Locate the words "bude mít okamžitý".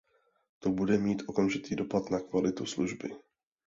0.71-1.75